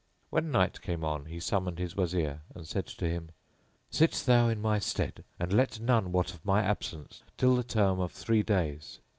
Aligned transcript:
When 0.31 0.49
night 0.49 0.81
came 0.81 1.03
on 1.05 1.25
he 1.25 1.39
summoned 1.39 1.77
his 1.77 1.95
Wazir 1.95 2.41
and 2.55 2.67
said 2.67 2.87
to 2.87 3.07
him, 3.07 3.29
"Sit 3.91 4.13
thou 4.25 4.47
in 4.47 4.59
my 4.59 4.79
stead 4.79 5.23
and 5.39 5.53
let 5.53 5.79
none 5.79 6.11
wot 6.11 6.33
of 6.33 6.43
my 6.43 6.63
absence 6.63 7.21
till 7.37 7.55
the 7.55 7.63
term 7.63 7.99
of 7.99 8.11
three 8.11 8.41
days." 8.41 8.99